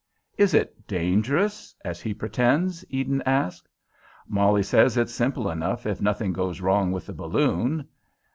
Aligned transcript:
"Is 0.35 0.55
it 0.55 0.87
dangerous, 0.87 1.75
as 1.85 2.01
he 2.01 2.11
pretends?" 2.15 2.83
Eden 2.89 3.21
asked. 3.23 3.69
"Molly 4.27 4.63
says 4.63 4.97
it's 4.97 5.13
simple 5.13 5.47
enough 5.47 5.85
if 5.85 6.01
nothing 6.01 6.33
goes 6.33 6.59
wrong 6.59 6.91
with 6.91 7.05
the 7.05 7.13
balloon. 7.13 7.87